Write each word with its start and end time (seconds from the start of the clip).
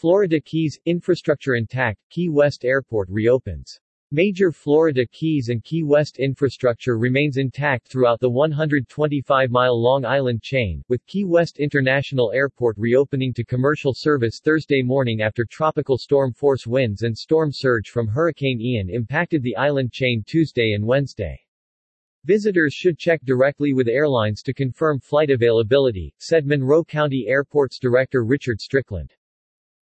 Florida 0.00 0.40
Keys, 0.40 0.78
infrastructure 0.84 1.56
intact, 1.56 1.98
Key 2.08 2.28
West 2.28 2.64
Airport 2.64 3.08
reopens. 3.10 3.80
Major 4.12 4.52
Florida 4.52 5.04
Keys 5.10 5.48
and 5.48 5.64
Key 5.64 5.82
West 5.82 6.20
infrastructure 6.20 6.96
remains 6.96 7.36
intact 7.36 7.88
throughout 7.88 8.20
the 8.20 8.30
125-mile 8.30 9.82
Long 9.82 10.04
Island 10.04 10.40
chain, 10.40 10.84
with 10.88 11.04
Key 11.08 11.24
West 11.24 11.58
International 11.58 12.30
Airport 12.30 12.76
reopening 12.78 13.34
to 13.34 13.44
commercial 13.44 13.92
service 13.92 14.40
Thursday 14.40 14.82
morning 14.82 15.20
after 15.20 15.44
tropical 15.44 15.98
storm 15.98 16.32
force 16.32 16.64
winds 16.64 17.02
and 17.02 17.18
storm 17.18 17.50
surge 17.52 17.88
from 17.88 18.06
Hurricane 18.06 18.60
Ian 18.60 18.90
impacted 18.90 19.42
the 19.42 19.56
island 19.56 19.90
chain 19.90 20.22
Tuesday 20.24 20.74
and 20.74 20.86
Wednesday. 20.86 21.40
Visitors 22.24 22.72
should 22.72 22.98
check 22.98 23.20
directly 23.24 23.72
with 23.72 23.88
airlines 23.88 24.42
to 24.42 24.54
confirm 24.54 25.00
flight 25.00 25.30
availability, 25.30 26.14
said 26.20 26.46
Monroe 26.46 26.84
County 26.84 27.26
Airport's 27.28 27.80
Director 27.80 28.24
Richard 28.24 28.60
Strickland. 28.60 29.12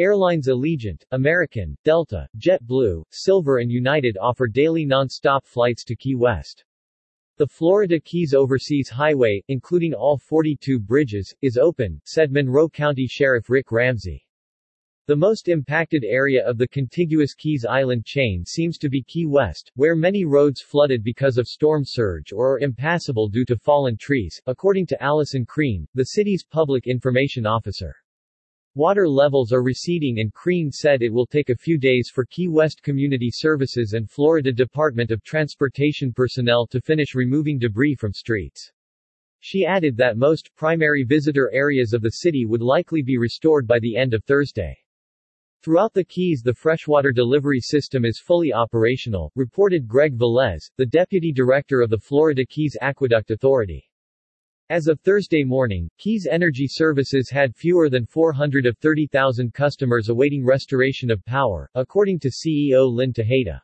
Airlines 0.00 0.48
Allegiant, 0.48 1.04
American, 1.10 1.76
Delta, 1.84 2.26
JetBlue, 2.38 3.04
Silver 3.10 3.58
and 3.58 3.70
United 3.70 4.16
offer 4.18 4.46
daily 4.46 4.86
non-stop 4.86 5.44
flights 5.44 5.84
to 5.84 5.94
Key 5.94 6.14
West. 6.14 6.64
The 7.36 7.46
Florida 7.46 8.00
Keys 8.00 8.32
Overseas 8.32 8.88
Highway, 8.88 9.42
including 9.48 9.92
all 9.92 10.16
42 10.16 10.80
bridges, 10.80 11.34
is 11.42 11.58
open, 11.58 12.00
said 12.06 12.32
Monroe 12.32 12.70
County 12.70 13.06
Sheriff 13.06 13.50
Rick 13.50 13.70
Ramsay. 13.70 14.26
The 15.06 15.16
most 15.16 15.48
impacted 15.48 16.02
area 16.02 16.48
of 16.48 16.56
the 16.56 16.68
contiguous 16.68 17.34
Keys 17.34 17.66
Island 17.66 18.06
chain 18.06 18.46
seems 18.46 18.78
to 18.78 18.88
be 18.88 19.02
Key 19.02 19.26
West, 19.26 19.70
where 19.74 19.94
many 19.94 20.24
roads 20.24 20.62
flooded 20.62 21.04
because 21.04 21.36
of 21.36 21.46
storm 21.46 21.82
surge 21.84 22.32
or 22.32 22.54
are 22.54 22.60
impassable 22.60 23.28
due 23.28 23.44
to 23.44 23.58
fallen 23.58 23.98
trees, 23.98 24.40
according 24.46 24.86
to 24.86 25.02
Alyson 25.02 25.44
Crean, 25.44 25.86
the 25.92 26.04
city's 26.04 26.42
public 26.42 26.86
information 26.86 27.44
officer. 27.44 27.94
Water 28.76 29.08
levels 29.08 29.52
are 29.52 29.64
receding 29.64 30.20
and 30.20 30.32
Crean 30.32 30.70
said 30.70 31.02
it 31.02 31.12
will 31.12 31.26
take 31.26 31.50
a 31.50 31.56
few 31.56 31.76
days 31.76 32.08
for 32.08 32.24
Key 32.24 32.46
West 32.46 32.84
Community 32.84 33.28
Services 33.28 33.94
and 33.94 34.08
Florida 34.08 34.52
Department 34.52 35.10
of 35.10 35.24
Transportation 35.24 36.12
personnel 36.12 36.68
to 36.68 36.80
finish 36.80 37.16
removing 37.16 37.58
debris 37.58 37.96
from 37.96 38.12
streets. 38.12 38.70
She 39.40 39.66
added 39.66 39.96
that 39.96 40.16
most 40.16 40.54
primary 40.54 41.02
visitor 41.02 41.50
areas 41.52 41.92
of 41.92 42.00
the 42.00 42.10
city 42.10 42.46
would 42.46 42.62
likely 42.62 43.02
be 43.02 43.18
restored 43.18 43.66
by 43.66 43.80
the 43.80 43.96
end 43.96 44.14
of 44.14 44.22
Thursday. 44.22 44.78
Throughout 45.64 45.92
the 45.92 46.04
Keys 46.04 46.40
the 46.40 46.54
freshwater 46.54 47.10
delivery 47.10 47.60
system 47.60 48.04
is 48.04 48.22
fully 48.24 48.52
operational, 48.52 49.32
reported 49.34 49.88
Greg 49.88 50.16
Velez, 50.16 50.70
the 50.76 50.86
deputy 50.86 51.32
director 51.32 51.80
of 51.80 51.90
the 51.90 51.98
Florida 51.98 52.46
Keys 52.46 52.76
Aqueduct 52.80 53.32
Authority. 53.32 53.89
As 54.70 54.86
of 54.86 55.00
Thursday 55.00 55.42
morning, 55.42 55.90
Keys 55.98 56.28
Energy 56.30 56.68
Services 56.68 57.28
had 57.28 57.56
fewer 57.56 57.90
than 57.90 58.06
400 58.06 58.66
of 58.66 58.78
30,000 58.78 59.52
customers 59.52 60.10
awaiting 60.10 60.44
restoration 60.46 61.10
of 61.10 61.24
power, 61.24 61.68
according 61.74 62.20
to 62.20 62.30
CEO 62.30 62.88
Lynn 62.88 63.12
Tejeda. 63.12 63.60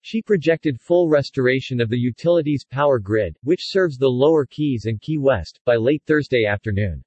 She 0.00 0.22
projected 0.22 0.80
full 0.80 1.10
restoration 1.10 1.78
of 1.78 1.90
the 1.90 1.98
utility's 1.98 2.64
power 2.64 2.98
grid, 2.98 3.36
which 3.42 3.66
serves 3.66 3.98
the 3.98 4.08
lower 4.08 4.46
Keys 4.46 4.86
and 4.86 4.98
Key 4.98 5.18
West, 5.18 5.60
by 5.66 5.76
late 5.76 6.02
Thursday 6.06 6.46
afternoon. 6.46 7.04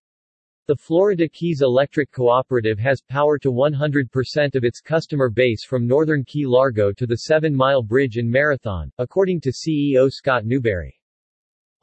The 0.67 0.75
Florida 0.75 1.27
Keys 1.27 1.63
Electric 1.63 2.11
Cooperative 2.11 2.77
has 2.77 3.01
power 3.01 3.39
to 3.39 3.51
100% 3.51 4.53
of 4.53 4.63
its 4.63 4.79
customer 4.79 5.31
base 5.31 5.65
from 5.65 5.87
northern 5.87 6.23
Key 6.23 6.45
Largo 6.45 6.91
to 6.91 7.07
the 7.07 7.17
Seven 7.17 7.55
Mile 7.55 7.81
Bridge 7.81 8.17
in 8.17 8.29
Marathon, 8.29 8.91
according 8.99 9.41
to 9.41 9.51
CEO 9.51 10.11
Scott 10.11 10.45
Newberry. 10.45 10.99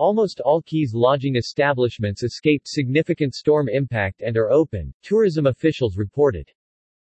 Almost 0.00 0.40
all 0.40 0.62
Keys 0.62 0.94
lodging 0.94 1.36
establishments 1.36 2.22
escaped 2.22 2.66
significant 2.66 3.34
storm 3.34 3.68
impact 3.68 4.22
and 4.22 4.34
are 4.38 4.50
open, 4.50 4.94
tourism 5.02 5.46
officials 5.46 5.98
reported. 5.98 6.50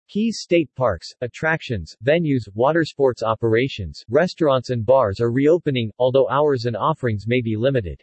Keys 0.08 0.38
state 0.40 0.74
parks, 0.74 1.12
attractions, 1.20 1.94
venues, 2.02 2.48
watersports 2.56 3.22
operations, 3.22 4.02
restaurants 4.08 4.70
and 4.70 4.86
bars 4.86 5.20
are 5.20 5.30
reopening, 5.30 5.90
although 5.98 6.26
hours 6.30 6.64
and 6.64 6.74
offerings 6.74 7.26
may 7.26 7.42
be 7.42 7.54
limited. 7.54 8.00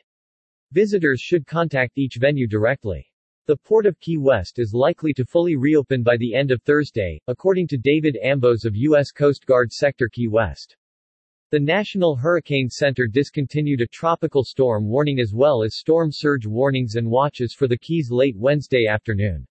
Visitors 0.73 1.21
should 1.21 1.47
contact 1.47 1.97
each 1.97 2.17
venue 2.19 2.45
directly. 2.45 3.03
The 3.47 3.57
Port 3.57 3.87
of 3.87 3.99
Key 3.99 4.19
West 4.19 4.59
is 4.59 4.75
likely 4.75 5.11
to 5.13 5.25
fully 5.25 5.55
reopen 5.55 6.03
by 6.03 6.17
the 6.17 6.35
end 6.35 6.51
of 6.51 6.61
Thursday, 6.61 7.19
according 7.25 7.65
to 7.69 7.77
David 7.77 8.15
Ambos 8.23 8.63
of 8.63 8.75
U.S. 8.75 9.09
Coast 9.09 9.47
Guard 9.47 9.71
Sector 9.71 10.07
Key 10.09 10.27
West. 10.27 10.77
The 11.49 11.59
National 11.61 12.17
Hurricane 12.17 12.67
Center 12.69 13.07
discontinued 13.07 13.79
a 13.79 13.87
tropical 13.87 14.43
storm 14.43 14.85
warning 14.85 15.21
as 15.21 15.31
well 15.33 15.63
as 15.63 15.77
storm 15.77 16.09
surge 16.11 16.45
warnings 16.45 16.95
and 16.95 17.09
watches 17.09 17.53
for 17.53 17.69
the 17.69 17.77
Keys 17.77 18.11
late 18.11 18.35
Wednesday 18.35 18.85
afternoon. 18.85 19.47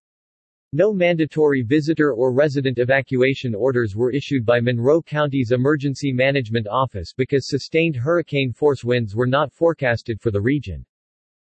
No 0.75 0.93
mandatory 0.93 1.63
visitor 1.63 2.13
or 2.13 2.35
resident 2.35 2.79
evacuation 2.79 3.55
orders 3.55 3.97
were 3.97 4.13
issued 4.13 4.45
by 4.45 4.61
Monroe 4.61 5.01
County's 5.01 5.53
Emergency 5.53 6.13
Management 6.13 6.67
Office 6.69 7.15
because 7.17 7.49
sustained 7.49 7.97
hurricane 7.97 8.53
force 8.53 8.85
winds 8.85 9.17
were 9.17 9.27
not 9.27 9.51
forecasted 9.51 10.21
for 10.21 10.31
the 10.31 10.43
region. 10.43 10.85